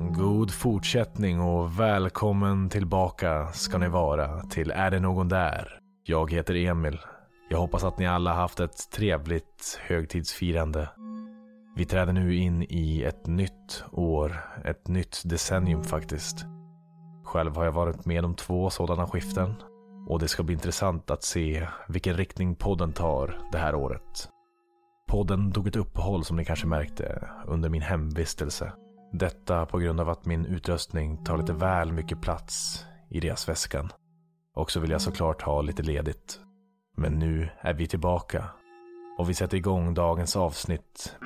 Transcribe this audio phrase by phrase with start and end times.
[0.00, 5.80] God fortsättning och välkommen tillbaka ska ni vara till Är det någon där?
[6.04, 6.98] Jag heter Emil.
[7.50, 10.88] Jag hoppas att ni alla haft ett trevligt högtidsfirande.
[11.76, 16.46] Vi träder nu in i ett nytt år, ett nytt decennium faktiskt.
[17.24, 19.54] Själv har jag varit med om två sådana skiften
[20.08, 24.28] och det ska bli intressant att se vilken riktning podden tar det här året.
[25.08, 28.72] Podden tog ett uppehåll som ni kanske märkte under min hemvistelse.
[29.12, 33.90] Detta på grund av att min utrustning tar lite väl mycket plats i deras väskan.
[34.54, 36.40] Och så vill jag såklart ha lite ledigt.
[36.96, 38.44] Men nu är vi tillbaka.
[39.18, 41.16] Och vi sätter igång dagens avsnitt.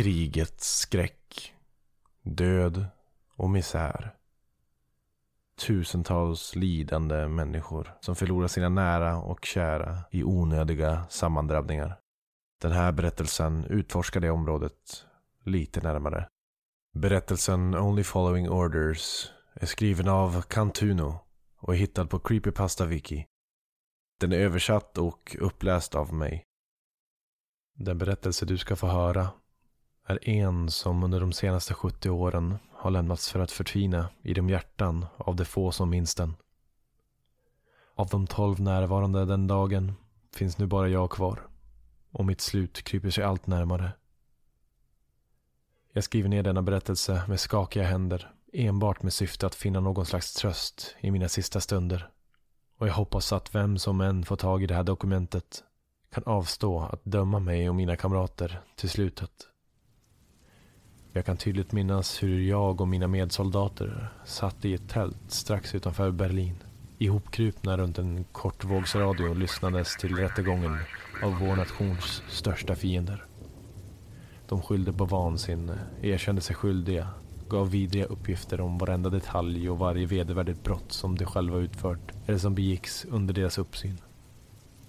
[0.00, 1.54] Krigets skräck.
[2.22, 2.86] Död
[3.36, 4.14] och misär.
[5.58, 12.00] Tusentals lidande människor som förlorar sina nära och kära i onödiga sammandrabbningar.
[12.60, 15.06] Den här berättelsen utforskar det området
[15.44, 16.28] lite närmare.
[16.94, 21.18] Berättelsen Only Following Orders är skriven av Cantuno
[21.56, 23.26] och är hittad på Creepypasta Wiki.
[24.20, 26.44] Den är översatt och uppläst av mig.
[27.74, 29.28] Den berättelse du ska få höra
[30.10, 34.48] är en som under de senaste 70 åren har lämnats för att förtvina i de
[34.48, 36.34] hjärtan av de få som minns den.
[37.94, 39.92] Av de tolv närvarande den dagen
[40.34, 41.46] finns nu bara jag kvar
[42.10, 43.92] och mitt slut kryper sig allt närmare.
[45.92, 50.34] Jag skriver ner denna berättelse med skakiga händer enbart med syfte att finna någon slags
[50.34, 52.10] tröst i mina sista stunder.
[52.78, 55.64] Och jag hoppas att vem som än får tag i det här dokumentet
[56.10, 59.30] kan avstå att döma mig och mina kamrater till slutet.
[61.12, 66.10] Jag kan tydligt minnas hur jag och mina medsoldater satt i ett tält strax utanför
[66.10, 66.54] Berlin.
[66.98, 70.78] Ihopkrupna runt en kortvågsradio lyssnades till rättegången
[71.22, 73.24] av vår nations största fiender.
[74.48, 77.08] De skyllde på vansinne, erkände sig skyldiga,
[77.48, 82.38] gav vidriga uppgifter om varenda detalj och varje vedervärdigt brott som de själva utfört eller
[82.38, 83.98] som begicks under deras uppsyn.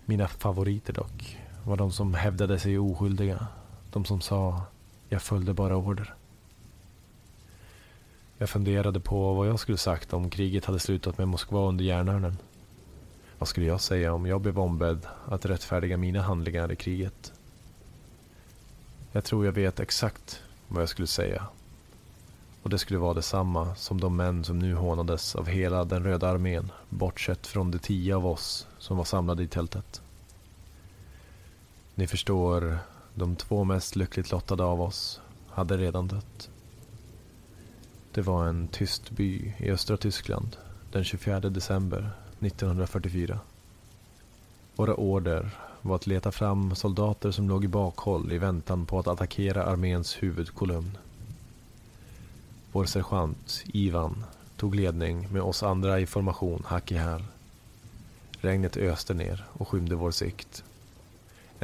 [0.05, 3.47] Mina favoriter dock var de som hävdade sig oskyldiga.
[3.91, 4.61] De som sa
[5.11, 6.13] jag följde bara order.
[8.37, 12.37] Jag funderade på vad jag skulle sagt om kriget hade slutat med Moskva under järnörnen.
[13.37, 17.33] Vad skulle jag säga om jag blev ombedd att rättfärdiga mina handlingar i kriget?
[19.11, 21.47] Jag tror jag vet exakt vad jag skulle säga.
[22.63, 26.29] Och det skulle vara detsamma som de män som nu hånades av hela den röda
[26.29, 30.01] armén, bortsett från de tio av oss som var samlade i tältet.
[31.95, 32.79] Ni förstår,
[33.15, 36.49] de två mest lyckligt lottade av oss hade redan dött.
[38.11, 40.57] Det var en tyst by i östra Tyskland
[40.91, 43.39] den 24 december 1944.
[44.75, 45.49] Våra order
[45.81, 50.23] var att leta fram soldater som låg i bakhåll i väntan på att attackera arméns
[50.23, 50.97] huvudkolumn.
[52.71, 54.23] Vår sergeant, Ivan,
[54.57, 57.23] tog ledning med oss andra i formation hack i häl.
[58.31, 60.63] Regnet öste ner och skymde vår sikt.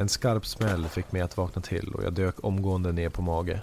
[0.00, 3.60] En skarp smäll fick mig att vakna till och jag dök omgående ner på mage.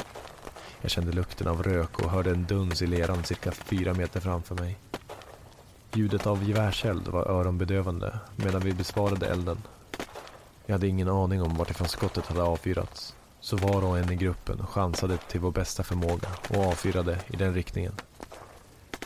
[0.82, 4.56] Jag kände lukten av rök och hörde en duns i leran cirka fyra meter framför
[4.56, 4.78] mig.
[5.94, 9.62] Ljudet av gevärseld var öronbedövande medan vi besvarade elden.
[10.66, 13.16] Jag hade ingen aning om vartifrån skottet hade avfyrats.
[13.40, 17.54] Så var och en i gruppen chansade till vår bästa förmåga och avfyrade i den
[17.54, 17.94] riktningen.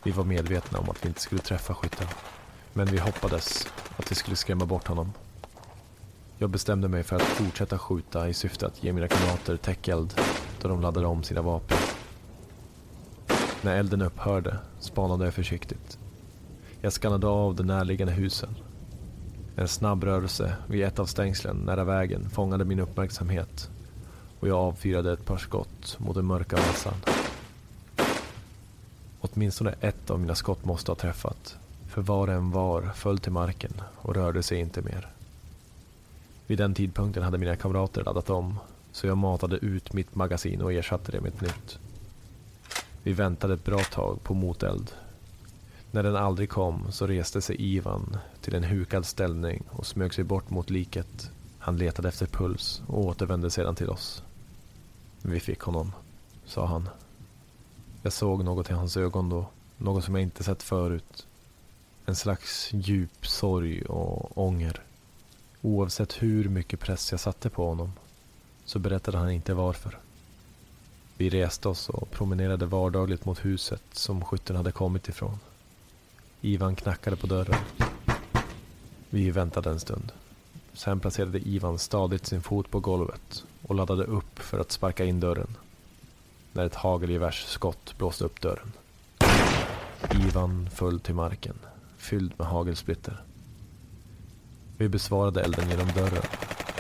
[0.03, 2.07] Vi var medvetna om att vi inte skulle träffa skytten.
[2.73, 3.67] Men vi hoppades
[3.97, 5.13] att vi skulle skrämma bort honom.
[6.41, 10.13] Jag bestämde mig för att fortsätta skjuta i syfte att ge mina kamrater täckeld
[10.61, 11.77] då de laddade om sina vapen.
[13.61, 15.97] När elden upphörde spanade jag försiktigt.
[16.81, 18.49] Jag skannade av de närliggande husen.
[19.55, 23.69] En snabb rörelse vid ett av stängslen nära vägen fångade min uppmärksamhet
[24.39, 26.95] och jag avfyrade ett par skott mot den mörka massan.
[29.19, 31.57] Åtminstone ett av mina skott måste ha träffat,
[31.87, 35.18] för var en var föll till marken och rörde sig inte mer.
[36.49, 38.59] Vid den tidpunkten hade mina kamrater laddat om,
[38.91, 41.79] så jag matade ut mitt magasin och ersatte det med ett nytt.
[43.03, 44.91] Vi väntade ett bra tag på moteld.
[45.91, 50.23] När den aldrig kom så reste sig Ivan till en hukad ställning och smög sig
[50.23, 51.31] bort mot liket.
[51.59, 54.23] Han letade efter puls och återvände sedan till oss.
[55.21, 55.91] Vi fick honom,
[56.45, 56.89] sa han.
[58.01, 59.45] Jag såg något i hans ögon då,
[59.77, 61.27] något som jag inte sett förut.
[62.05, 64.81] En slags djup sorg och ånger.
[65.61, 67.91] Oavsett hur mycket press jag satte på honom
[68.65, 69.99] så berättade han inte varför.
[71.17, 75.39] Vi reste oss och promenerade vardagligt mot huset som skytten hade kommit ifrån.
[76.41, 77.59] Ivan knackade på dörren.
[79.09, 80.11] Vi väntade en stund.
[80.73, 85.19] Sen placerade Ivan stadigt sin fot på golvet och laddade upp för att sparka in
[85.19, 85.55] dörren.
[86.53, 88.71] När ett hagelgevärsskott blåste upp dörren.
[90.27, 91.59] Ivan föll till marken,
[91.97, 93.23] fylld med hagelsplitter.
[94.79, 96.23] Vi besvarade elden genom dörren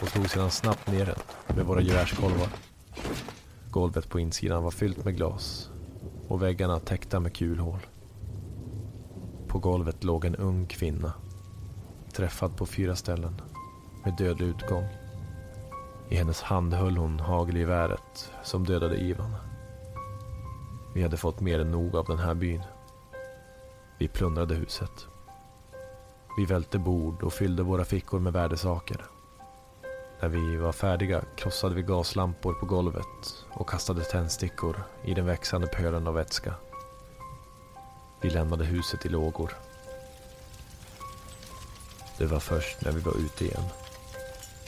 [0.01, 2.47] och slog sedan snabbt ner den med våra gevärskolvar.
[3.71, 5.69] Golvet på insidan var fyllt med glas
[6.27, 7.79] och väggarna täckta med kulhål.
[9.47, 11.13] På golvet låg en ung kvinna,
[12.13, 13.41] träffad på fyra ställen
[14.03, 14.87] med dödlig utgång.
[16.09, 19.35] I hennes hand höll hon hagelgeväret som dödade Ivan.
[20.95, 22.63] Vi hade fått mer än nog av den här byn.
[23.97, 25.07] Vi plundrade huset.
[26.39, 29.05] Vi välte bord och fyllde våra fickor med värdesaker.
[30.21, 35.67] När vi var färdiga krossade vi gaslampor på golvet och kastade tändstickor i den växande
[35.67, 36.53] pölen av vätska.
[38.21, 39.57] Vi lämnade huset i lågor.
[42.17, 43.65] Det var först när vi var ute igen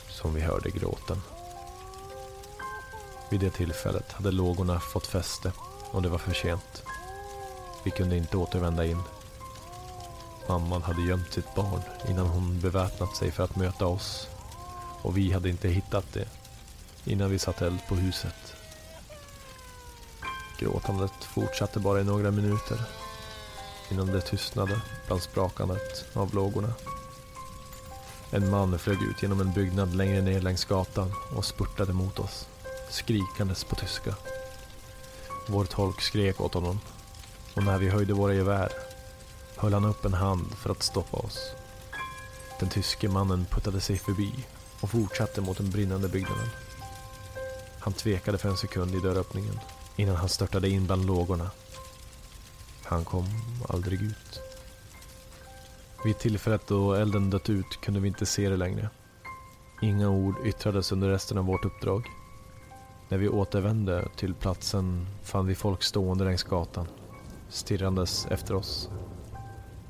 [0.10, 1.18] som vi hörde gråten.
[3.30, 5.52] Vid det tillfället hade lågorna fått fäste
[5.92, 6.84] och det var för sent.
[7.84, 9.04] Vi kunde inte återvända in.
[10.52, 14.28] Mamman hade gömt sitt barn innan hon beväpnat sig för att möta oss.
[15.02, 16.28] Och vi hade inte hittat det
[17.06, 18.56] innan vi satte eld på huset.
[20.60, 22.82] Gråtandet fortsatte bara i några minuter
[23.92, 26.74] innan det tystnade bland sprakandet av lågorna.
[28.32, 32.48] En man flög ut genom en byggnad längre ner längs gatan och spurtade mot oss,
[32.90, 34.16] skrikandes på tyska.
[35.48, 36.80] Vår tolk skrek åt honom
[37.56, 38.91] och när vi höjde våra gevär
[39.62, 41.52] höll han upp en hand för att stoppa oss.
[42.60, 44.32] Den tyske mannen puttade sig förbi
[44.82, 46.48] och fortsatte mot den brinnande byggnaden.
[47.80, 49.60] Han tvekade för en sekund i dörröppningen
[49.96, 51.52] innan han störtade in bland lågorna.
[52.84, 53.26] Han kom
[53.70, 54.42] aldrig ut.
[56.06, 58.90] Vid tillfället då elden dött ut kunde vi inte se det längre.
[59.82, 62.08] Inga ord yttrades under resten av vårt uppdrag.
[63.10, 66.88] När vi återvände till platsen fann vi folk stående längs gatan,
[67.50, 68.90] stirrandes efter oss.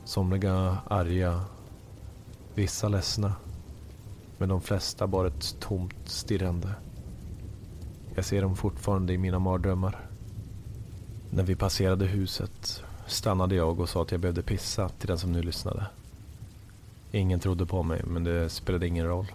[0.05, 1.41] Somliga arga,
[2.55, 3.33] vissa ledsna,
[4.37, 6.69] men de flesta bara ett tomt stirrande.
[8.15, 9.99] Jag ser dem fortfarande i mina mardrömmar.
[11.29, 15.31] När vi passerade huset stannade jag och sa att jag behövde pissa till den som
[15.31, 15.85] nu lyssnade.
[17.11, 19.31] Ingen trodde på mig, men det spelade ingen roll.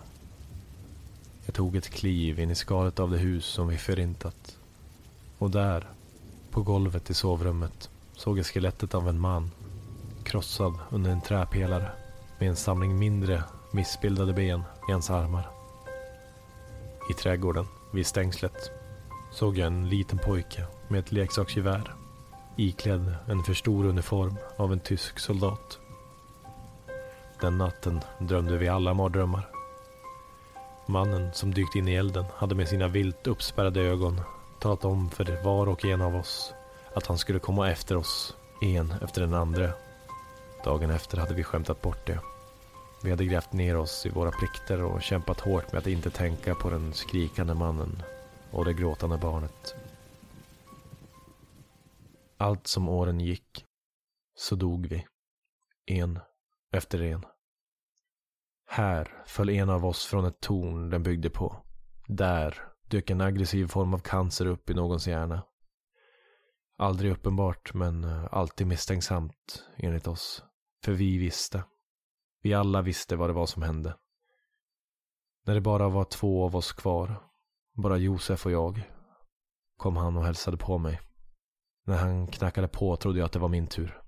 [1.46, 4.56] Jag tog ett kliv in i skalet av det hus som vi förintat.
[5.38, 5.88] Och där,
[6.50, 9.50] på golvet i sovrummet, såg jag skelettet av en man.
[10.26, 11.90] Krossad under en träpelare
[12.38, 15.50] med en samling mindre missbildade ben i hans armar.
[17.10, 18.70] I trädgården, vid stängslet,
[19.32, 21.94] såg jag en liten pojke med ett leksaksgevär
[22.56, 25.78] iklädd en för stor uniform av en tysk soldat.
[27.40, 29.48] Den natten drömde vi alla mardrömmar.
[30.86, 34.20] Mannen som dykt in i elden hade med sina vilt uppspärrade ögon
[34.58, 36.54] talat om för var och en av oss
[36.94, 39.72] att han skulle komma efter oss, en efter den andra.
[40.66, 42.20] Dagen efter hade vi skämtat bort det.
[43.02, 46.54] Vi hade grävt ner oss i våra plikter och kämpat hårt med att inte tänka
[46.54, 48.02] på den skrikande mannen
[48.50, 49.74] och det gråtande barnet.
[52.36, 53.64] Allt som åren gick
[54.34, 55.06] så dog vi.
[55.86, 56.18] En
[56.72, 57.24] efter en.
[58.66, 61.64] Här föll en av oss från ett torn den byggde på.
[62.08, 65.42] Där dök en aggressiv form av cancer upp i någons hjärna.
[66.78, 70.42] Aldrig uppenbart, men alltid misstänksamt, enligt oss.
[70.86, 71.64] För vi visste.
[72.42, 73.96] Vi alla visste vad det var som hände.
[75.46, 77.22] När det bara var två av oss kvar,
[77.74, 78.82] bara Josef och jag,
[79.76, 81.00] kom han och hälsade på mig.
[81.86, 84.02] När han knackade på trodde jag att det var min tur.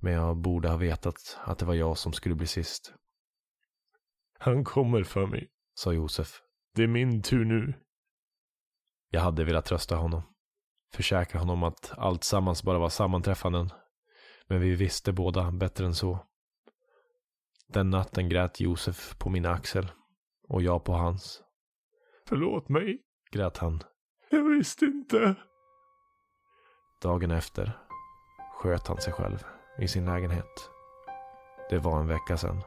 [0.00, 2.94] Men jag borde ha vetat att det var jag som skulle bli sist.
[4.38, 6.40] Han kommer för mig, sa Josef.
[6.74, 7.74] Det är min tur nu.
[9.10, 10.22] Jag hade velat trösta honom.
[10.94, 13.70] Försäkra honom att allt sammans bara var sammanträffanden.
[14.48, 16.18] Men vi visste båda bättre än så.
[17.66, 19.92] Den natten grät Josef på min axel
[20.48, 21.42] och jag på hans.
[22.28, 23.82] Förlåt mig, grät han.
[24.30, 25.34] Jag visste inte.
[27.02, 27.78] Dagen efter
[28.54, 29.44] sköt han sig själv
[29.78, 30.70] i sin lägenhet.
[31.70, 32.62] Det var en vecka sedan.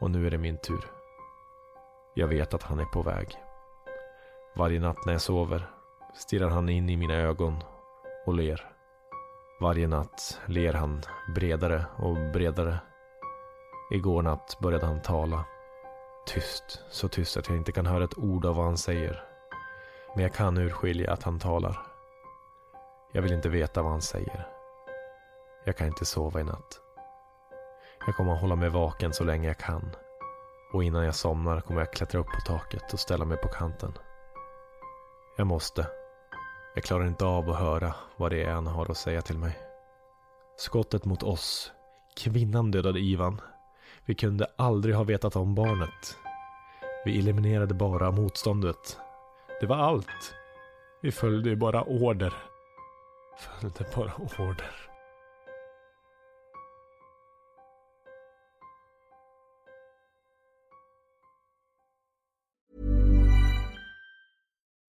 [0.00, 0.84] Och nu är det min tur.
[2.14, 3.36] Jag vet att han är på väg.
[4.56, 5.70] Varje natt när jag sover
[6.14, 7.64] stirrar han in i mina ögon
[8.26, 8.72] och ler.
[9.62, 11.02] Varje natt ler han
[11.34, 12.78] bredare och bredare.
[13.90, 15.44] Igår natt började han tala.
[16.26, 19.24] Tyst, så tyst att jag inte kan höra ett ord av vad han säger.
[20.14, 21.82] Men jag kan urskilja att han talar.
[23.12, 24.48] Jag vill inte veta vad han säger.
[25.64, 26.80] Jag kan inte sova i natt.
[28.06, 29.96] Jag kommer att hålla mig vaken så länge jag kan.
[30.72, 33.92] Och innan jag somnar kommer jag klättra upp på taket och ställa mig på kanten.
[35.36, 36.01] Jag måste.
[36.74, 39.58] Jag klarar inte av att höra vad det är han har att säga till mig.
[40.56, 41.72] Skottet mot oss.
[42.16, 43.40] Kvinnan dödade Ivan.
[44.04, 46.16] Vi kunde aldrig ha vetat om barnet.
[47.04, 48.98] Vi eliminerade bara motståndet.
[49.60, 50.34] Det var allt.
[51.02, 52.34] Vi följde bara order.
[53.38, 54.70] Följde bara order.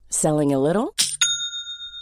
[0.09, 0.93] Selling a little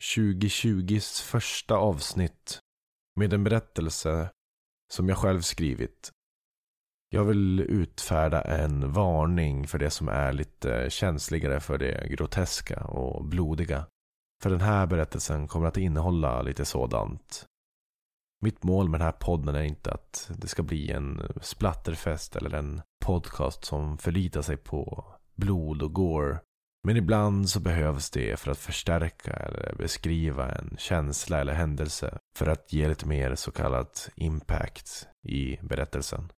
[0.00, 2.60] 2020s första avsnitt
[3.16, 4.30] med en berättelse
[4.92, 6.12] som jag själv skrivit.
[7.08, 13.24] Jag vill utfärda en varning för det som är lite känsligare för det groteska och
[13.24, 13.86] blodiga.
[14.42, 17.46] För den här berättelsen kommer att innehålla lite sådant.
[18.40, 22.54] Mitt mål med den här podden är inte att det ska bli en splatterfest eller
[22.54, 26.38] en podcast som förlitar sig på blod och gore.
[26.86, 32.46] Men ibland så behövs det för att förstärka eller beskriva en känsla eller händelse för
[32.46, 36.32] att ge lite mer så kallat impact i berättelsen.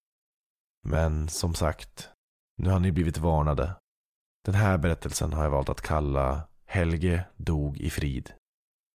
[0.87, 2.09] Men som sagt,
[2.57, 3.75] nu har ni blivit varnade.
[4.45, 8.33] Den här berättelsen har jag valt att kalla Helge dog i frid.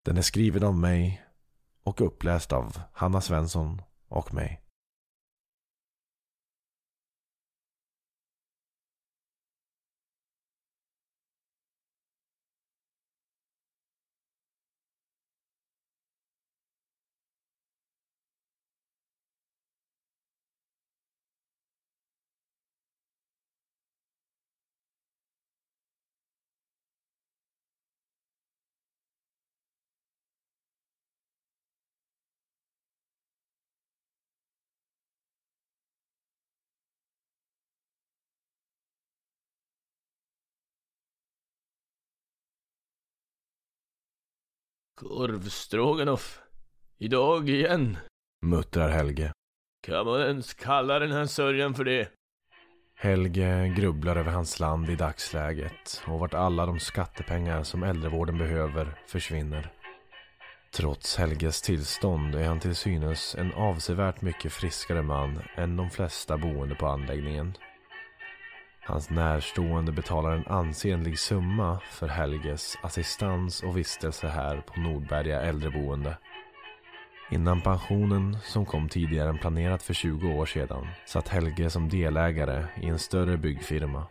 [0.05, 1.23] Den är skriven av mig
[1.83, 4.66] och uppläst av Hanna Svensson och mig.
[45.01, 46.41] Korvstroganoff.
[46.99, 47.97] Idag igen.
[48.47, 49.33] Muttrar Helge.
[49.87, 52.09] Kan man ens kalla den här sörjan för det?
[52.95, 58.99] Helge grubblar över hans land i dagsläget och vart alla de skattepengar som äldrevården behöver
[59.07, 59.73] försvinner.
[60.77, 66.37] Trots Helges tillstånd är han till synes en avsevärt mycket friskare man än de flesta
[66.37, 67.55] boende på anläggningen.
[68.87, 76.17] Hans närstående betalar en ansenlig summa för Helges assistans och vistelse här på Nordberga äldreboende.
[77.31, 82.65] Innan pensionen, som kom tidigare än planerat för 20 år sedan, satt Helge som delägare
[82.83, 84.07] i en större byggfirma.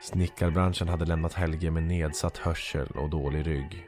[0.00, 3.86] Snickarbranschen hade lämnat Helge med nedsatt hörsel och dålig rygg.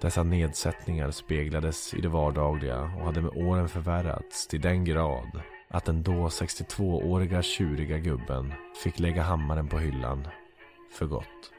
[0.00, 5.42] Dessa nedsättningar speglades i det vardagliga och hade med åren förvärrats till den grad
[5.72, 8.52] att den då 62-åriga tjuriga gubben
[8.82, 10.28] fick lägga hammaren på hyllan
[10.90, 11.52] för gott.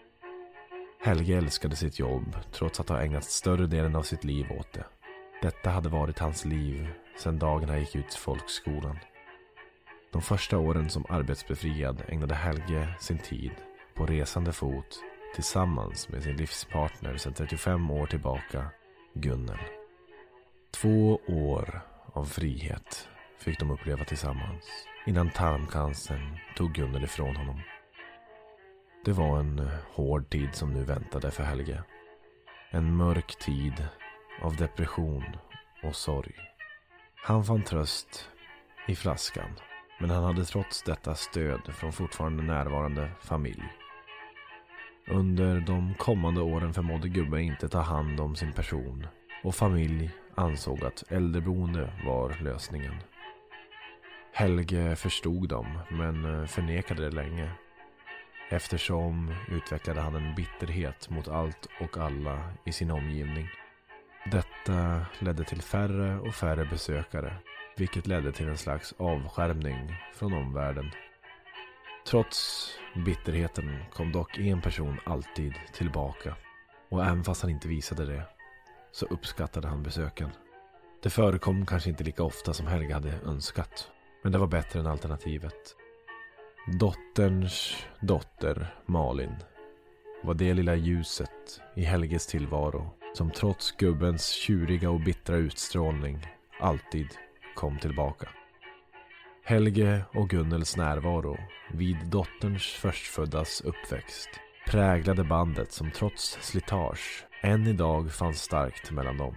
[1.04, 4.86] Helge älskade sitt jobb trots att ha ägnat större delen av sitt liv åt det.
[5.42, 9.00] Detta hade varit hans liv sedan dagen han gick ut folkskolan.
[10.12, 13.52] De första åren som arbetsbefriad ägnade Helge sin tid
[13.94, 15.00] på resande fot
[15.36, 18.66] tillsammans med sin livspartner sedan 35 år tillbaka,
[19.14, 19.60] Gunnel.
[20.72, 21.82] Två år
[22.14, 23.10] av frihet
[23.44, 27.60] fick de uppleva tillsammans innan tarmcancern tog Gunnel ifrån honom.
[29.06, 31.84] Det var en eh, hård tid som nu väntade för Helge.
[32.70, 33.88] En mörk tid
[34.42, 35.24] av depression
[35.84, 36.36] och sorg.
[37.16, 38.30] Han fann tröst
[38.88, 39.50] i flaskan.
[40.00, 43.64] Men han hade trots detta stöd från fortfarande närvarande familj.
[45.08, 49.08] Under de kommande åren förmådde gubben inte ta hand om sin person
[49.44, 52.94] och familj ansåg att äldreboende var lösningen.
[54.36, 57.52] Helge förstod dem men eh, förnekade det länge.
[58.50, 63.48] Eftersom utvecklade han en bitterhet mot allt och alla i sin omgivning.
[64.32, 67.34] Detta ledde till färre och färre besökare
[67.78, 70.92] vilket ledde till en slags avskärmning från omvärlden.
[72.08, 72.70] Trots
[73.06, 76.36] bitterheten kom dock en person alltid tillbaka.
[76.90, 78.24] Och även fast han inte visade det
[78.92, 80.30] så uppskattade han besöken.
[81.04, 83.90] Det förekom kanske inte lika ofta som Helge hade önskat.
[84.24, 85.76] Men det var bättre än alternativet.
[86.80, 89.36] Dotterns dotter Malin
[90.24, 96.28] var det lilla ljuset i Helges tillvaro som trots gubbens tjuriga och bittra utstrålning
[96.60, 97.08] alltid
[97.56, 98.30] kom tillbaka.
[99.44, 101.38] Helge och Gunnels närvaro
[101.74, 104.30] vid dotterns förstföddas uppväxt
[104.68, 109.36] präglade bandet som trots slitage än idag fanns starkt mellan dem.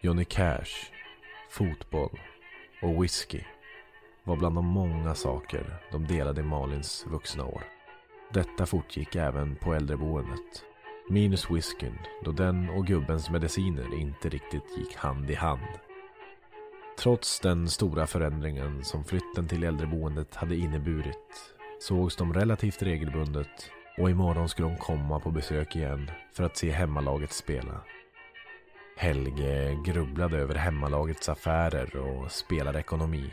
[0.00, 0.92] Johnny Cash,
[1.50, 2.20] fotboll
[2.82, 3.40] och whisky
[4.24, 7.64] var bland de många saker de delade i Malins vuxna år.
[8.32, 10.64] Detta fortgick även på äldreboendet.
[11.10, 15.78] Minus whiskyn, då den och gubbens mediciner inte riktigt gick hand i hand.
[16.98, 24.10] Trots den stora förändringen som flytten till äldreboendet hade inneburit sågs de relativt regelbundet och
[24.10, 27.80] imorgon skulle de komma på besök igen för att se hemmalaget spela.
[28.96, 33.30] Helge grubblade över hemmalagets affärer och spelarekonomi.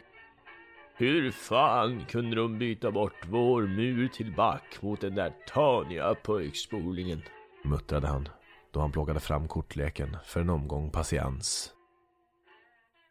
[0.99, 7.21] Hur fan kunde de byta bort vår mur till back mot den där taniga pojkspolingen?
[7.63, 8.29] Muttrade han
[8.71, 11.71] då han plockade fram kortleken för en omgång patiens.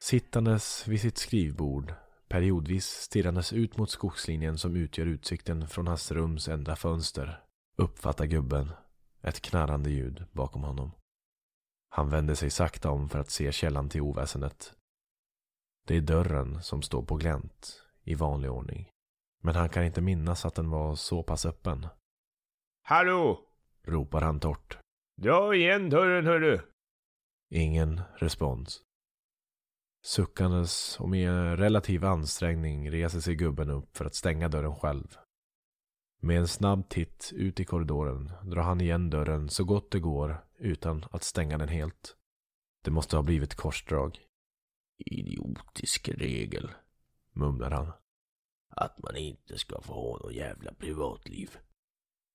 [0.00, 1.94] Sittandes vid sitt skrivbord,
[2.28, 7.40] periodvis stirrandes ut mot skogslinjen som utgör utsikten från hans rums enda fönster,
[7.76, 8.70] uppfattar gubben
[9.22, 10.90] ett knarrande ljud bakom honom.
[11.90, 14.74] Han vänder sig sakta om för att se källan till oväsendet.
[15.88, 18.90] Det är dörren som står på glänt i vanlig ordning.
[19.42, 21.86] Men han kan inte minnas att den var så pass öppen.
[22.82, 23.40] Hallå!
[23.82, 24.78] ropar han torrt.
[25.16, 26.60] Dra igen dörren hörru!
[27.50, 28.82] Ingen respons.
[30.04, 35.16] Suckandes och med relativ ansträngning reser sig gubben upp för att stänga dörren själv.
[36.20, 40.44] Med en snabb titt ut i korridoren drar han igen dörren så gott det går
[40.58, 42.16] utan att stänga den helt.
[42.84, 44.27] Det måste ha blivit korsdrag.
[44.98, 46.70] Idiotisk regel,
[47.32, 47.92] mumlar han.
[48.68, 51.56] Att man inte ska få ha något jävla privatliv.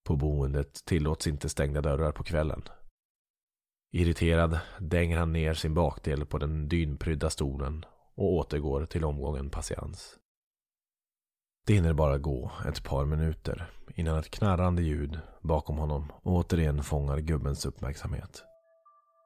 [0.04, 2.63] På boendet tillåts inte stängda dörrar på kvällen.
[3.91, 10.19] Irriterad dänger han ner sin bakdel på den dynprydda stolen och återgår till omgången patiens.
[11.65, 17.19] Det hinner bara gå ett par minuter innan ett knarrande ljud bakom honom återigen fångar
[17.19, 18.43] gubbens uppmärksamhet.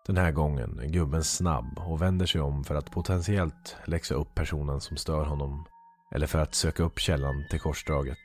[0.08, 4.36] Den här gången är gubben snabb och vänder sig om för att potentiellt läxa upp
[4.36, 5.66] personen som stör honom
[6.12, 8.18] eller för att söka upp källan till korsdraget.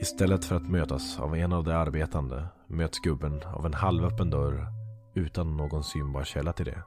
[0.00, 4.66] Istället för att mötas av en av de arbetande möts gubben av en halvöppen dörr
[5.14, 6.82] utan någon synbar källa till det.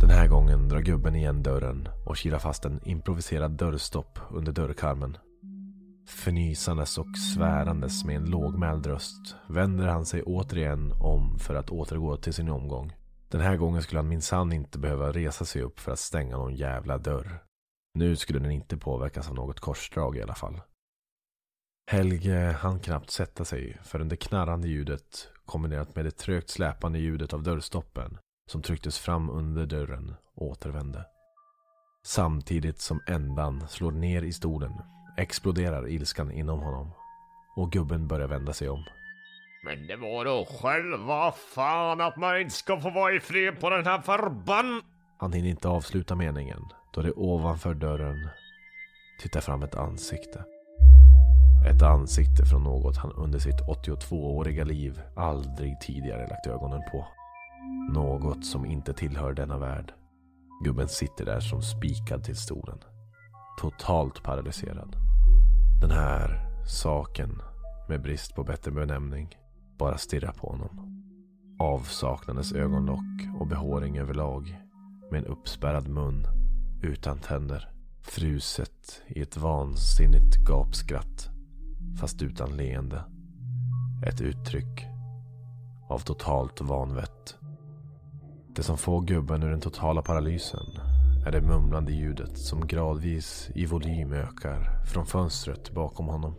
[0.00, 5.16] Den här gången drar gubben igen dörren och kilar fast en improviserad dörrstopp under dörrkarmen.
[6.08, 12.16] Förnysandes och svärandes med en lågmäld röst vänder han sig återigen om för att återgå
[12.16, 12.92] till sin omgång.
[13.32, 16.54] Den här gången skulle han minsann inte behöva resa sig upp för att stänga någon
[16.54, 17.44] jävla dörr.
[17.94, 20.60] Nu skulle den inte påverkas av något korsdrag i alla fall.
[21.90, 27.32] Helge hann knappt sätta sig förrän det knarrande ljudet kombinerat med det trögt släpande ljudet
[27.32, 28.18] av dörrstoppen
[28.50, 31.06] som trycktes fram under dörren återvände.
[32.06, 34.72] Samtidigt som ändan slår ner i stolen
[35.16, 36.92] exploderar ilskan inom honom.
[37.56, 38.84] och gubben börjar vända sig om.
[39.64, 43.70] Men det var då själva fan att man inte ska få vara i fred på
[43.70, 44.82] den här förbann...
[45.18, 46.62] Han hinner inte avsluta meningen
[46.94, 48.28] då det ovanför dörren
[49.20, 50.44] tittar fram ett ansikte.
[51.70, 57.06] Ett ansikte från något han under sitt 82-åriga liv aldrig tidigare lagt ögonen på.
[57.92, 59.92] Något som inte tillhör denna värld.
[60.64, 62.78] Gubben sitter där som spikad till stolen.
[63.60, 64.96] Totalt paralyserad.
[65.80, 67.42] Den här saken,
[67.88, 69.36] med brist på bättre benämning,
[69.82, 71.02] bara stirra på honom.
[71.58, 74.58] Avsaknades ögonlock och behåring överlag.
[75.10, 76.26] Med en uppspärrad mun,
[76.82, 77.68] utan tänder.
[78.02, 81.28] Fruset i ett vansinnigt gapskratt.
[82.00, 83.04] Fast utan leende.
[84.06, 84.86] Ett uttryck
[85.88, 87.36] av totalt vanvett.
[88.56, 90.66] Det som får gubben ur den totala paralysen
[91.26, 96.34] är det mumlande ljudet som gradvis i volym ökar från fönstret bakom honom.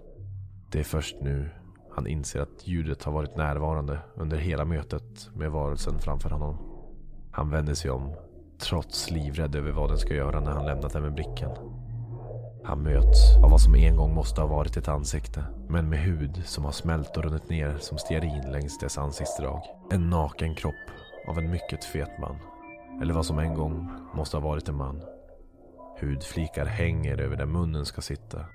[0.71, 1.49] Det är först nu
[1.95, 6.57] han inser att ljudet har varit närvarande under hela mötet med varelsen framför honom.
[7.31, 8.15] Han vänder sig om,
[8.59, 11.51] trots livrädd över vad den ska göra när han lämnat den med blicken.
[12.63, 16.41] Han möts av vad som en gång måste ha varit ett ansikte, men med hud
[16.45, 19.61] som har smält och runnit ner som stearin längs dess ansiktsdrag.
[19.91, 20.73] En naken kropp
[21.27, 22.35] av en mycket fet man.
[23.01, 25.01] Eller vad som en gång måste ha varit en man.
[26.01, 28.45] Hudflikar hänger över där munnen ska sitta.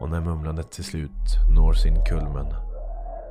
[0.00, 1.10] Och när mumlandet till slut
[1.56, 2.75] når sin kulmen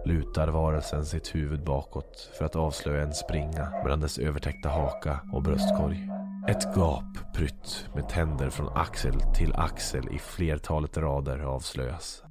[0.06, 5.44] lutar varelsen sitt huvud bakåt för att avslöja en springa mellan dess övertäckta haka och
[5.44, 6.10] bröstkorg.
[6.48, 12.24] Ett gap prytt med tänder från axel till axel i flertalet rader avslöjas.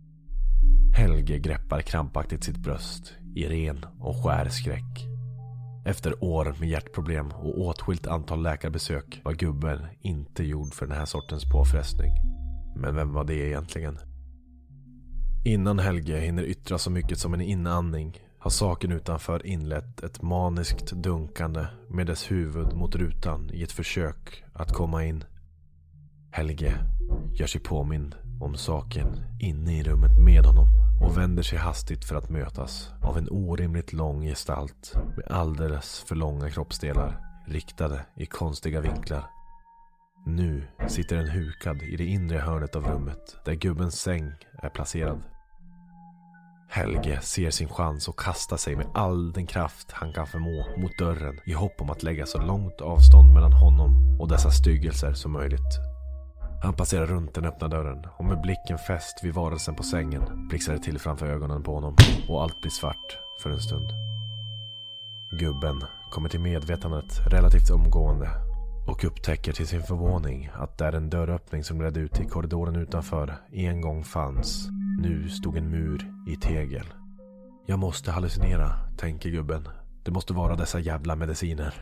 [0.97, 5.07] Helge greppar krampaktigt sitt bröst i ren och skär skräck.
[5.87, 11.05] Efter år med hjärtproblem och åtskilt antal läkarbesök var gubben inte gjord för den här
[11.05, 12.13] sortens påfrestning.
[12.77, 13.99] Men vem var det egentligen?
[15.47, 20.93] Innan Helge hinner yttra så mycket som en inandning har saken utanför inlett ett maniskt
[20.93, 25.25] dunkande med dess huvud mot rutan i ett försök att komma in.
[26.31, 26.75] Helge
[27.35, 29.07] gör sig påmind om saken
[29.41, 30.69] inne i rummet med honom
[31.03, 36.15] och vänder sig hastigt för att mötas av en orimligt lång gestalt med alldeles för
[36.15, 39.25] långa kroppsdelar riktade i konstiga vinklar.
[40.27, 45.34] Nu sitter den hukad i det inre hörnet av rummet där gubbens säng är placerad.
[46.75, 50.99] Helge ser sin chans och kastar sig med all den kraft han kan förmå mot
[50.99, 55.33] dörren i hopp om att lägga så långt avstånd mellan honom och dessa styggelser som
[55.33, 55.79] möjligt.
[56.63, 60.75] Han passerar runt den öppna dörren och med blicken fäst vid varelsen på sängen blixtrar
[60.75, 61.97] det till framför ögonen på honom
[62.29, 63.93] och allt blir svart för en stund.
[65.31, 68.31] Gubben kommer till medvetandet relativt omgående
[68.87, 73.37] och upptäcker till sin förvåning att där en dörröppning som ledde ut till korridoren utanför
[73.53, 76.87] en gång fanns, nu stod en mur i tegel.
[77.67, 79.69] Jag måste hallucinera, tänker gubben.
[80.05, 81.75] Det måste vara dessa jävla mediciner.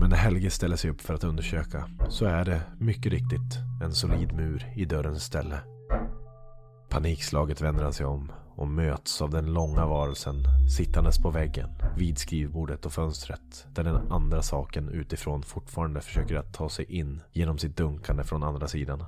[0.00, 3.92] Men när Helge ställer sig upp för att undersöka så är det mycket riktigt en
[3.92, 5.58] solid mur i dörrens ställe.
[6.88, 10.44] Panikslaget vänder han sig om och möts av den långa varelsen
[10.76, 16.54] sittandes på väggen vid skrivbordet och fönstret där den andra saken utifrån fortfarande försöker att
[16.54, 19.04] ta sig in genom sitt dunkande från andra sidan.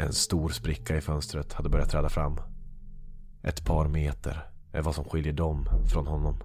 [0.00, 2.40] En stor spricka i fönstret hade börjat träda fram.
[3.42, 6.36] Ett par meter är vad som skiljer dem från honom.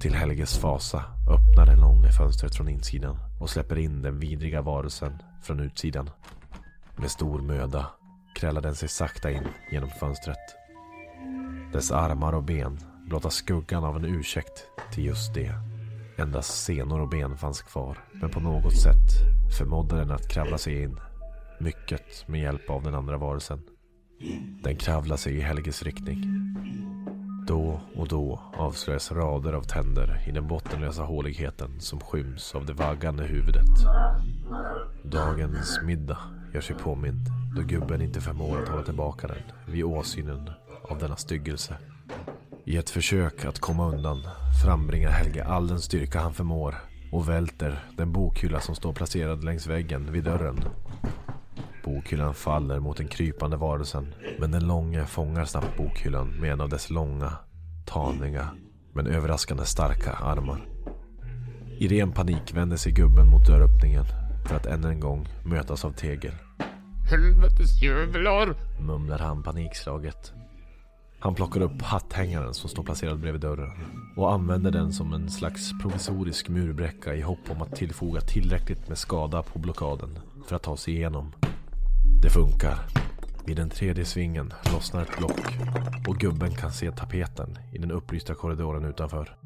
[0.00, 5.22] Till Helges fasa öppnar den långa fönstret från insidan och släpper in den vidriga varelsen
[5.42, 6.10] från utsidan.
[6.96, 7.86] Med stor möda
[8.34, 10.56] krälar den sig sakta in genom fönstret.
[11.72, 15.54] Dess armar och ben blottar skuggan av en ursäkt till just det.
[16.18, 19.10] Endast senor och ben fanns kvar, men på något sätt
[19.58, 20.98] förmådde den att kravla sig in.
[21.58, 23.60] Mycket med hjälp av den andra varelsen.
[24.62, 26.24] Den kravlar sig i Helges riktning.
[27.46, 32.72] Då och då avslöjas rader av tänder i den bottenlösa håligheten som skyms av det
[32.72, 33.68] vaggande huvudet.
[35.04, 36.18] Dagens middag
[36.54, 40.50] gör sig påmind då gubben inte förmår att hålla tillbaka den vid åsynen
[40.82, 41.76] av denna styggelse.
[42.64, 44.22] I ett försök att komma undan
[44.64, 46.74] frambringar Helge all den styrka han förmår
[47.12, 50.60] och välter den bokhylla som står placerad längs väggen vid dörren.
[51.88, 56.68] Bokhyllan faller mot den krypande varelsen men den långe fångar snabbt bokhyllan med en av
[56.68, 57.32] dess långa,
[57.86, 58.48] taniga
[58.92, 60.66] men överraskande starka armar.
[61.78, 64.04] I ren panik vänder sig gubben mot dörröppningen
[64.48, 66.32] för att än en gång mötas av tegel.
[67.10, 68.54] Helvetes jävlar!
[68.80, 70.32] Mumlar han panikslaget.
[71.18, 73.70] Han plockar upp hatthängaren som står placerad bredvid dörren
[74.16, 78.98] och använder den som en slags provisorisk murbräcka i hopp om att tillfoga tillräckligt med
[78.98, 81.32] skada på blockaden för att ta sig igenom.
[82.22, 82.78] Det funkar.
[83.46, 85.58] Vid den tredje svingen lossnar ett block
[86.08, 89.36] och gubben kan se tapeten i den upplysta korridoren utanför.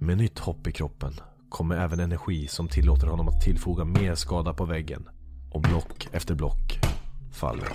[0.00, 1.12] Med nytt hopp i kroppen
[1.48, 5.08] kommer även energi som tillåter honom att tillfoga mer skada på väggen.
[5.50, 6.78] Och block efter block
[7.32, 7.68] faller.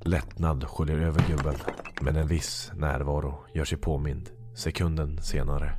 [0.00, 1.54] Lättnad sköljer över gubben.
[2.00, 5.72] Men en viss närvaro gör sig påmind sekunden senare.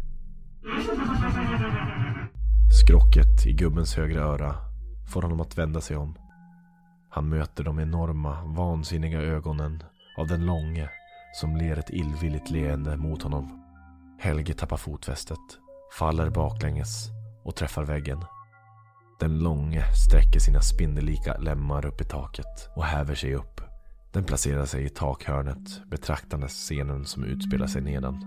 [2.84, 4.56] Skrocket i gubbens högra öra
[5.08, 6.18] får honom att vända sig om.
[7.10, 9.84] Han möter de enorma, vansinniga ögonen
[10.18, 10.90] av den långe
[11.34, 13.64] som ler ett illvilligt leende mot honom.
[14.20, 15.38] Helge tappar fotfästet,
[16.00, 17.08] faller baklänges
[17.44, 18.24] och träffar väggen.
[19.20, 23.62] Den långe sträcker sina spindellika lemmar upp i taket och häver sig upp.
[24.14, 28.24] Den placerar sig i takhörnet betraktandes scenen som utspelar sig nedan.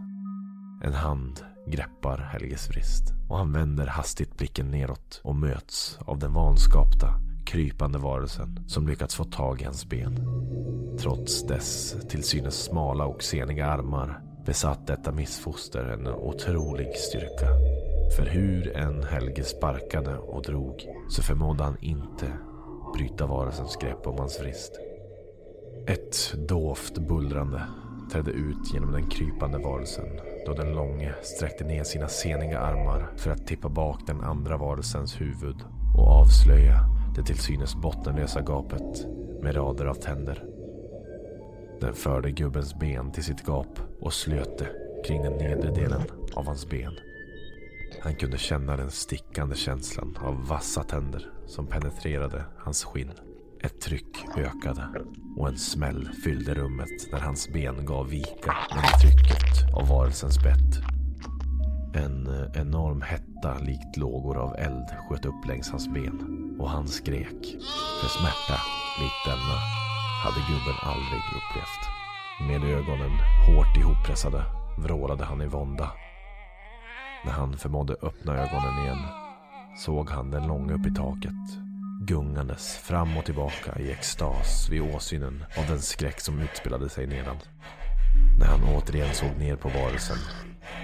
[0.84, 6.32] En hand greppar Helges vrist och han vänder hastigt blicken neråt och möts av den
[6.32, 7.14] vanskapta,
[7.50, 10.18] krypande varelsen som lyckats få tag i hans ben.
[11.00, 17.48] Trots dess till synes smala och seniga armar besatt detta missfoster en otrolig styrka.
[18.16, 22.32] För hur en Helge sparkade och drog så förmådde han inte
[22.94, 24.72] bryta varelsens grepp om hans vrist.
[25.86, 27.62] Ett dovt bullrande
[28.12, 33.30] trädde ut genom den krypande varelsen då den långe sträckte ner sina seniga armar för
[33.30, 35.56] att tippa bak den andra varelsens huvud
[35.96, 39.06] och avslöja det till synes bottenlösa gapet
[39.42, 40.44] med rader av tänder.
[41.80, 44.68] Den förde gubbens ben till sitt gap och slöt det
[45.06, 46.02] kring den nedre delen
[46.34, 46.92] av hans ben.
[48.02, 53.12] Han kunde känna den stickande känslan av vassa tänder som penetrerade hans skinn.
[53.60, 54.88] Ett tryck ökade
[55.36, 60.99] och en smäll fyllde rummet när hans ben gav vika under trycket av varelsens bett.
[61.94, 66.88] En eh, enorm hetta likt lågor av eld sköt upp längs hans ben och han
[66.88, 67.56] skrek.
[68.00, 68.60] För smärta
[69.00, 71.82] likt denna eh, hade gubben aldrig upplevt.
[72.40, 73.12] Med ögonen
[73.46, 74.44] hårt ihoppressade
[74.78, 75.92] vrålade han i vånda.
[77.24, 79.02] När han förmådde öppna ögonen igen
[79.76, 85.44] såg han den långa upp i taket gungandes fram och tillbaka i extas vid åsynen
[85.58, 87.36] av den skräck som utspelade sig nedan.
[88.38, 90.16] När han återigen såg ner på varelsen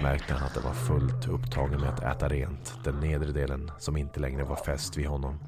[0.01, 3.97] märkte han att det var fullt upptagen med att äta rent den nedre delen som
[3.97, 5.39] inte längre var fäst vid honom.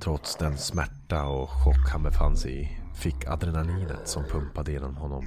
[0.00, 5.24] Trots den smärta och chock han befann sig i fick adrenalinet som pumpade genom honom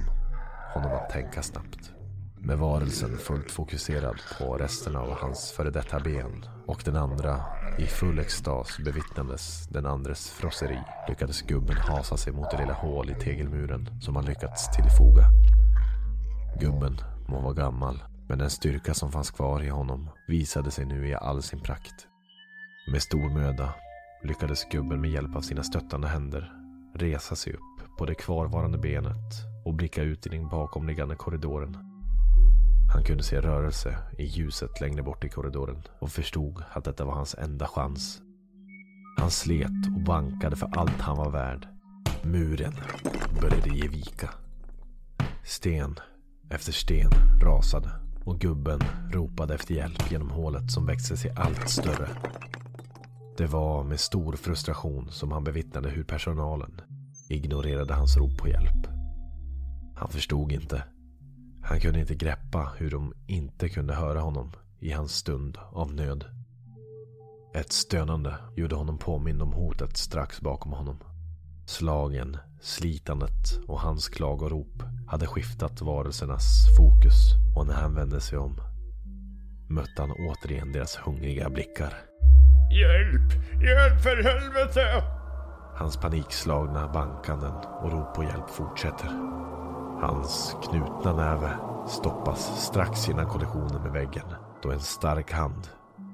[0.74, 1.92] honom att tänka snabbt.
[2.38, 7.40] Med varelsen fullt fokuserad på resten av hans före detta ben och den andra
[7.78, 13.10] i full extas bevittnades den andres frosseri lyckades gubben hasa sig mot det lilla hål
[13.10, 15.24] i tegelmuren som han lyckats tillfoga.
[16.60, 21.08] Gubben må vara gammal, men den styrka som fanns kvar i honom visade sig nu
[21.08, 22.06] i all sin prakt.
[22.92, 23.74] Med stor möda
[24.22, 26.52] lyckades gubben med hjälp av sina stöttande händer
[26.94, 31.76] resa sig upp på det kvarvarande benet och blicka ut i den bakomliggande korridoren.
[32.94, 37.14] Han kunde se rörelse i ljuset längre bort i korridoren och förstod att detta var
[37.14, 38.22] hans enda chans.
[39.18, 41.68] Han slet och bankade för allt han var värd.
[42.22, 42.74] Muren
[43.40, 44.30] började ge vika.
[45.44, 45.96] Sten
[46.50, 47.10] efter sten
[47.42, 47.90] rasade
[48.24, 48.80] och gubben
[49.12, 52.08] ropade efter hjälp genom hålet som växte sig allt större.
[53.36, 56.80] Det var med stor frustration som han bevittnade hur personalen
[57.28, 58.86] ignorerade hans rop på hjälp.
[59.96, 60.84] Han förstod inte.
[61.62, 66.24] Han kunde inte greppa hur de inte kunde höra honom i hans stund av nöd.
[67.54, 70.98] Ett stönande gjorde honom påmind om hotet strax bakom honom.
[71.66, 78.56] Slagen, slitandet och hans klagorop hade skiftat varelsernas fokus och när han vände sig om
[79.68, 81.94] mötte han återigen deras hungriga blickar.
[82.70, 83.32] Hjälp!
[83.62, 85.02] Hjälp för helvete!
[85.76, 89.08] Hans panikslagna bankanden och rop på hjälp fortsätter.
[90.02, 91.56] Hans knutna näve
[91.88, 94.26] stoppas strax innan kollisionen med väggen
[94.62, 95.68] då en stark hand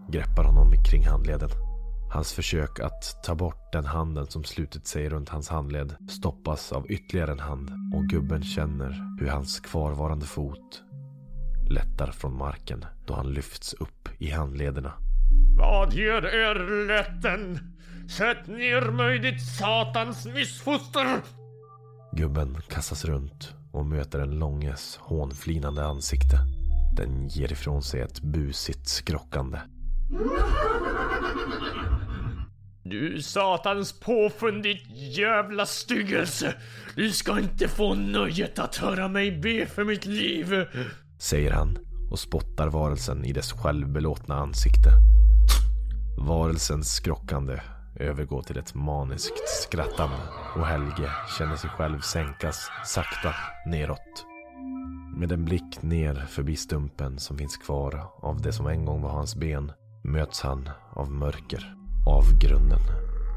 [0.09, 1.68] greppar honom kring handleden.
[2.11, 6.91] Hans försök att ta bort den handen som slutit sig runt hans handled stoppas av
[6.91, 10.83] ytterligare en hand och gubben känner hur hans kvarvarande fot
[11.71, 14.93] lättar från marken då han lyfts upp i handlederna.
[15.59, 17.59] Vad ger er lätten?
[18.11, 21.07] Sätt ner mig ditt satans missfoster!
[22.13, 26.39] Gubben kastas runt och möter en långes hånflinande ansikte.
[26.97, 29.59] Den ger ifrån sig ett busigt skrockande.
[32.91, 34.83] Du satans påfund ditt
[35.17, 36.55] jävla styggelse!
[36.95, 40.67] Du ska inte få nöjet att höra mig be för mitt liv!
[41.19, 41.79] Säger han
[42.11, 44.91] och spottar varelsen i dess självbelåtna ansikte.
[46.19, 47.61] Varelsens skrockande
[47.97, 50.17] övergår till ett maniskt skrattande
[50.57, 53.35] och Helge känner sig själv sänkas sakta
[53.67, 54.27] neråt.
[55.17, 59.11] Med en blick ner förbi stumpen som finns kvar av det som en gång var
[59.11, 59.73] hans ben
[60.05, 61.78] möts han av mörker,
[62.09, 62.81] avgrunden,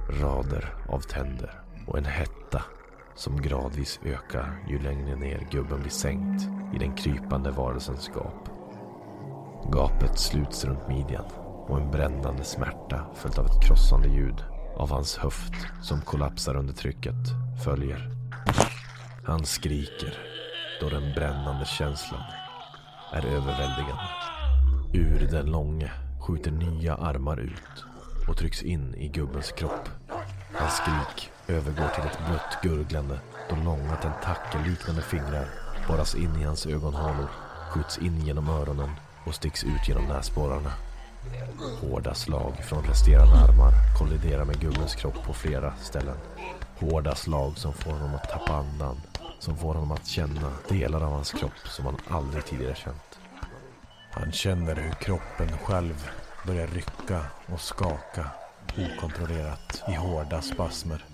[0.10, 2.64] rader av tänder och en hetta
[3.16, 6.44] som gradvis ökar ju längre ner gubben blir sänkt
[6.76, 8.50] i den krypande varelsens gap.
[9.72, 11.26] Gapet sluts runt midjan
[11.68, 14.44] och en brännande smärta följt av ett krossande ljud
[14.78, 17.28] av hans höft som kollapsar under trycket
[17.64, 18.10] följer.
[19.26, 20.18] Han skriker
[20.82, 22.24] då den brännande känslan
[23.14, 24.10] är överväldigande.
[24.94, 27.91] Ur den långe skjuter nya armar ut
[28.28, 29.90] och trycks in i gubbens kropp.
[30.54, 35.46] Hans skrik övergår till ett blött gurglande då långa tentakelliknande fingrar
[35.88, 37.28] borras in i hans ögonhålor,
[37.70, 38.90] skjuts in genom öronen
[39.26, 40.72] och sticks ut genom näsborrarna.
[41.82, 46.18] Hårda slag från resterande armar kolliderar med gubbens kropp på flera ställen.
[46.80, 49.02] Hårda slag som får honom att tappa andan.
[49.40, 53.20] Som får honom att känna delar av hans kropp som han aldrig tidigare känt.
[54.12, 56.10] Han känner hur kroppen själv
[56.46, 58.28] börjar rycka och skaka
[58.78, 61.06] okontrollerat i hårda spasmer.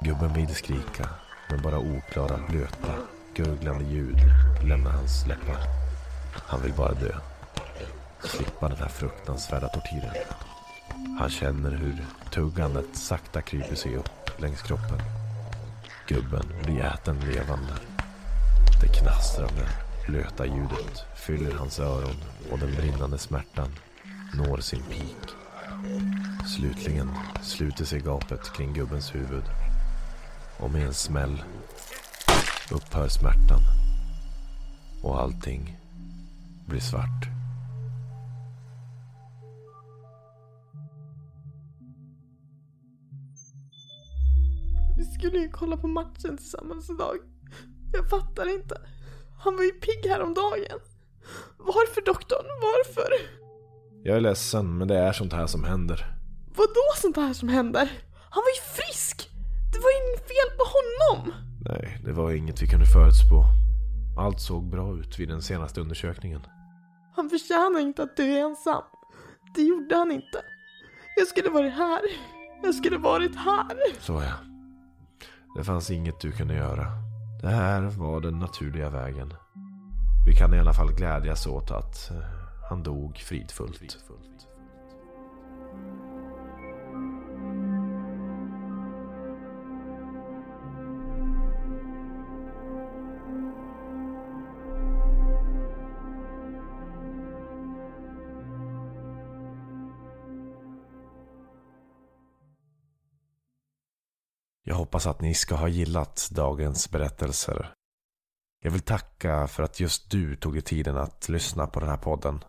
[0.00, 1.08] Gubben vill skrika,
[1.50, 2.94] men bara oklara, blöta,
[3.34, 4.18] gurglande ljud
[4.64, 5.58] lämnar hans läppar.
[6.34, 7.14] Han vill bara dö.
[8.24, 10.14] Slippa den här fruktansvärda tortyren.
[11.18, 14.98] Han känner hur tuggandet sakta kryper sig upp längs kroppen.
[16.06, 17.72] Gubben blir äten levande.
[18.80, 19.68] Det knastrande,
[20.06, 22.16] blöta ljudet fyller hans öron
[22.50, 23.68] och den brinnande smärtan
[24.34, 25.34] når sin peak.
[26.56, 27.10] Slutligen
[27.42, 29.44] sluter sig gapet kring gubbens huvud.
[30.58, 31.42] Och med en smäll
[32.72, 33.60] upphör smärtan.
[35.02, 35.78] Och allting
[36.66, 37.28] blir svart.
[44.98, 47.16] Vi skulle ju kolla på matchen tillsammans idag.
[47.92, 48.80] Jag fattar inte.
[49.38, 50.80] Han var ju pigg häromdagen.
[51.56, 52.46] Varför doktorn?
[52.62, 53.38] Varför?
[54.04, 56.06] Jag är ledsen, men det är sånt här som händer.
[56.56, 57.90] Vadå sånt här som händer?
[58.30, 59.30] Han var ju frisk!
[59.72, 61.34] Det var inget fel på honom!
[61.60, 63.44] Nej, det var inget vi kunde förutspå.
[64.18, 66.40] Allt såg bra ut vid den senaste undersökningen.
[67.16, 68.82] Han förtjänar inte att dö ensam.
[69.54, 70.38] Det gjorde han inte.
[71.16, 72.00] Jag skulle varit här.
[72.62, 74.00] Jag skulle varit här.
[74.00, 74.34] Så ja.
[75.56, 76.86] Det fanns inget du kunde göra.
[77.42, 79.34] Det här var den naturliga vägen.
[80.26, 82.37] Vi kan i alla fall glädjas åt att eh,
[82.68, 84.08] han dog fridfullt.
[104.62, 107.74] Jag hoppas att ni ska ha gillat dagens berättelser.
[108.62, 111.96] Jag vill tacka för att just du tog dig tiden att lyssna på den här
[111.96, 112.44] podden.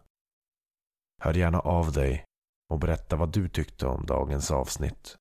[1.19, 2.25] Hör gärna av dig
[2.69, 5.15] och berätta vad du tyckte om dagens avsnitt.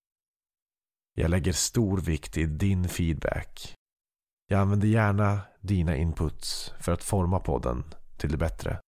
[1.15, 3.75] Jag lägger stor vikt i din feedback.
[4.51, 7.85] Jag använder gärna dina inputs för att forma podden
[8.17, 8.81] till det bättre.